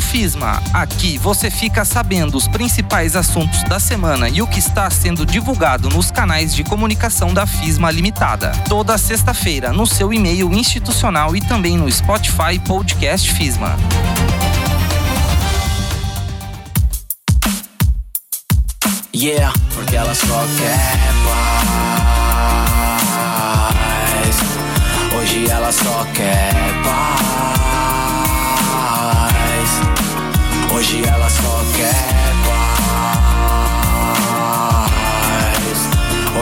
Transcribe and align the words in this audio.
FISMA. 0.00 0.62
Aqui 0.72 1.18
você 1.18 1.50
fica 1.50 1.84
sabendo 1.84 2.36
os 2.36 2.48
principais 2.48 3.16
assuntos 3.16 3.62
da 3.64 3.78
semana 3.78 4.28
e 4.28 4.42
o 4.42 4.46
que 4.46 4.58
está 4.58 4.88
sendo 4.90 5.24
divulgado 5.24 5.88
nos 5.88 6.10
canais 6.10 6.54
de 6.54 6.64
comunicação 6.64 7.32
da 7.32 7.46
FISMA 7.46 7.90
Limitada. 7.90 8.52
Toda 8.68 8.98
sexta-feira 8.98 9.72
no 9.72 9.86
seu 9.86 10.12
e-mail 10.12 10.52
institucional 10.52 11.34
e 11.36 11.40
também 11.40 11.76
no 11.76 11.90
Spotify 11.90 12.58
Podcast 12.66 13.32
FISMA. 13.32 13.76
Yeah, 19.14 19.52
porque 19.74 19.94
ela 19.94 20.14
só 20.14 20.44
quer 20.58 20.98
paz. 21.24 21.52
Hoje 25.14 25.50
ela 25.50 25.70
só 25.70 26.06
quer 26.14 26.54
paz. 26.82 27.61
Hoje 30.82 31.00
ela 31.06 31.30
só 31.30 31.62
quer 31.76 31.94
paz. 34.74 35.78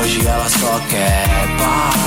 Hoje 0.01 0.27
ela 0.27 0.49
só 0.49 0.81
quer 0.89 1.29
paz. 1.59 2.01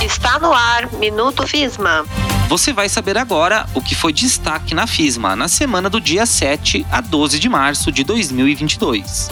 Está 0.00 0.38
no 0.38 0.52
ar 0.52 0.88
Minuto 0.92 1.44
FISMA. 1.44 2.04
Você 2.48 2.72
vai 2.72 2.88
saber 2.88 3.18
agora 3.18 3.66
o 3.74 3.82
que 3.82 3.96
foi 3.96 4.12
destaque 4.12 4.76
na 4.76 4.86
FISMA 4.86 5.34
na 5.34 5.48
semana 5.48 5.90
do 5.90 6.00
dia 6.00 6.24
7 6.24 6.86
a 6.88 7.00
12 7.00 7.40
de 7.40 7.48
março 7.48 7.90
de 7.90 8.04
2022. 8.04 9.28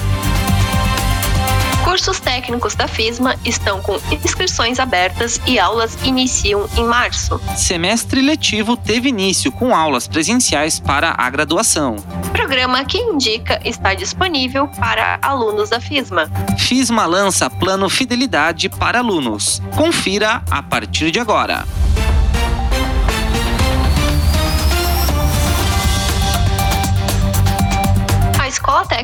Cursos 1.85 2.19
técnicos 2.19 2.75
da 2.75 2.89
FISMA 2.89 3.37
estão 3.45 3.81
com 3.83 4.01
inscrições 4.11 4.81
abertas 4.81 5.39
e 5.47 5.59
aulas 5.59 5.97
iniciam 6.03 6.67
em 6.79 6.85
março. 6.85 7.39
Semestre 7.57 8.23
letivo 8.23 8.75
teve 8.75 9.11
início 9.11 9.53
com 9.53 9.77
aulas 9.77 10.09
presenciais 10.09 10.81
para 10.81 11.15
a 11.17 11.29
graduação. 11.29 11.97
Programa 12.33 12.85
que 12.87 12.99
indica 12.99 13.61
está 13.65 13.93
disponível 13.93 14.67
para 14.67 15.19
alunos 15.21 15.69
da 15.69 15.79
FISMA. 15.79 16.31
FISMA 16.59 17.05
lança 17.05 17.51
plano 17.51 17.89
Fidelidade 17.91 18.71
para 18.71 19.01
alunos. 19.01 19.61
Confira 19.77 20.43
a 20.51 20.63
partir 20.63 21.11
de 21.11 21.21
agora. 21.21 21.67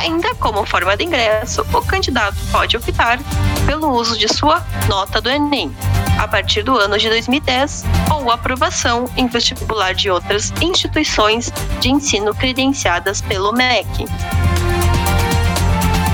Ainda 0.04 0.36
como 0.36 0.66
forma 0.66 0.98
de 0.98 1.06
ingresso, 1.06 1.66
o 1.74 1.82
candidato 1.82 2.36
pode 2.52 2.76
optar 2.76 3.20
pelo 3.66 3.90
uso 3.94 4.18
de 4.18 4.28
sua 4.28 4.62
nota 4.90 5.22
do 5.22 5.30
Enem 5.30 5.74
a 6.20 6.28
partir 6.28 6.62
do 6.62 6.78
ano 6.78 6.98
de 6.98 7.08
2010 7.08 7.86
ou 8.14 8.30
aprovação 8.30 9.10
em 9.16 9.28
vestibular 9.28 9.94
de 9.94 10.10
outras 10.10 10.52
instituições 10.62 11.54
de 11.80 11.90
ensino 11.90 12.36
credenciadas 12.36 13.22
pelo 13.22 13.54
MEC. 13.54 14.06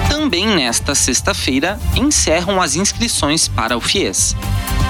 Também 0.07 0.45
nesta 0.45 0.93
sexta-feira 0.93 1.79
encerram 1.95 2.61
as 2.61 2.75
inscrições 2.75 3.47
para 3.47 3.75
o 3.75 3.81
FIES. 3.81 4.35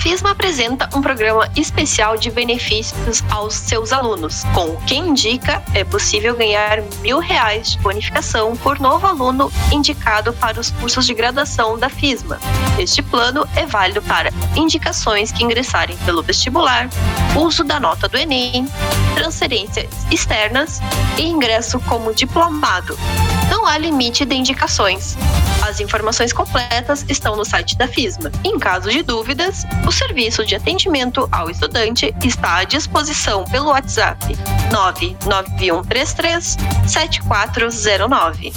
FISMA 0.00 0.30
apresenta 0.30 0.88
um 0.94 1.02
programa 1.02 1.46
especial 1.54 2.16
de 2.16 2.30
benefícios 2.30 3.22
aos 3.30 3.52
seus 3.52 3.92
alunos. 3.92 4.44
Com 4.54 4.70
o 4.70 4.80
Quem 4.86 5.10
Indica, 5.10 5.62
é 5.74 5.84
possível 5.84 6.34
ganhar 6.34 6.80
mil 7.02 7.18
reais 7.18 7.72
de 7.72 7.78
bonificação 7.80 8.56
por 8.56 8.80
novo 8.80 9.06
aluno 9.06 9.52
indicado 9.70 10.32
para 10.32 10.58
os 10.58 10.70
cursos 10.70 11.04
de 11.04 11.12
graduação 11.12 11.78
da 11.78 11.90
FISMA. 11.90 12.40
Este 12.78 13.02
plano 13.02 13.46
é 13.54 13.66
válido 13.66 14.00
para 14.00 14.32
indicações 14.56 15.30
que 15.30 15.44
ingressarem 15.44 15.98
pelo 15.98 16.22
vestibular, 16.22 16.88
uso 17.36 17.62
da 17.62 17.78
nota 17.78 18.08
do 18.08 18.16
Enem, 18.16 18.66
transferências 19.14 19.90
externas 20.10 20.80
e 21.18 21.24
ingresso 21.24 21.78
como 21.80 22.14
diplomado. 22.14 22.98
Não 23.50 23.66
há 23.66 23.76
limite 23.76 24.24
de 24.24 24.34
indicações. 24.34 25.18
As 25.70 25.78
informações 25.78 26.32
completas 26.32 27.06
estão 27.08 27.36
no 27.36 27.44
site 27.44 27.78
da 27.78 27.86
FISMA. 27.86 28.32
Em 28.42 28.58
caso 28.58 28.90
de 28.90 29.04
dúvidas, 29.04 29.64
o 29.86 29.92
serviço 29.92 30.44
de 30.44 30.56
atendimento 30.56 31.28
ao 31.30 31.48
estudante 31.48 32.12
está 32.24 32.56
à 32.56 32.64
disposição 32.64 33.44
pelo 33.44 33.66
WhatsApp 33.66 34.36
99133 34.72 36.56
7409. 36.88 38.52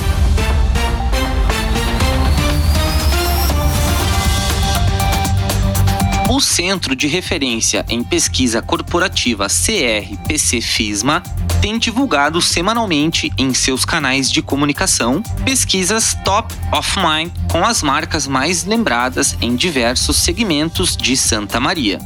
O 6.33 6.41
Centro 6.41 6.95
de 6.95 7.05
Referência 7.05 7.85
em 7.87 8.03
Pesquisa 8.03 8.59
Corporativa 8.59 9.45
CRPC 9.45 10.61
FISMA 10.61 11.21
tem 11.61 11.77
divulgado 11.77 12.41
semanalmente 12.41 13.31
em 13.37 13.53
seus 13.53 13.85
canais 13.85 14.31
de 14.31 14.41
comunicação 14.41 15.21
pesquisas 15.45 16.17
top 16.25 16.51
of 16.71 16.97
mind 16.97 17.29
com 17.51 17.63
as 17.63 17.83
marcas 17.83 18.25
mais 18.25 18.63
lembradas 18.63 19.37
em 19.41 19.55
diversos 19.55 20.17
segmentos 20.17 20.97
de 20.97 21.15
Santa 21.15 21.59
Maria. 21.59 21.99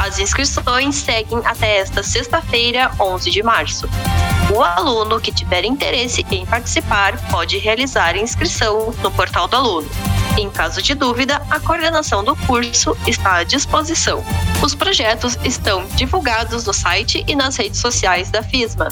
As 0.00 0.18
inscrições 0.18 0.96
seguem 0.96 1.38
até 1.44 1.78
esta 1.78 2.02
sexta-feira, 2.02 2.90
11 2.98 3.30
de 3.30 3.44
março. 3.44 3.88
O 4.52 4.60
aluno 4.60 5.20
que 5.20 5.30
tiver 5.30 5.64
interesse 5.64 6.26
em 6.32 6.44
participar 6.44 7.16
pode 7.30 7.56
realizar 7.58 8.16
a 8.16 8.18
inscrição 8.18 8.92
no 9.00 9.12
portal 9.12 9.46
do 9.46 9.54
aluno. 9.54 9.88
Em 10.38 10.48
caso 10.48 10.80
de 10.80 10.94
dúvida, 10.94 11.42
a 11.50 11.58
coordenação 11.58 12.22
do 12.22 12.36
curso 12.36 12.96
está 13.08 13.38
à 13.38 13.42
disposição. 13.42 14.24
Os 14.62 14.72
projetos 14.72 15.36
estão 15.42 15.84
divulgados 15.96 16.64
no 16.64 16.72
site 16.72 17.24
e 17.26 17.34
nas 17.34 17.56
redes 17.56 17.80
sociais 17.80 18.30
da 18.30 18.40
FISMA. 18.40 18.86